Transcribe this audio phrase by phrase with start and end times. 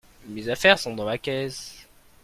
[0.25, 1.87] mes affaires sont dans ma caisse.